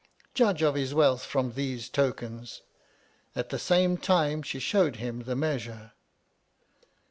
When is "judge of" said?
0.33-0.73